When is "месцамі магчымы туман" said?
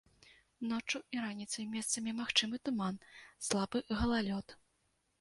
1.75-3.01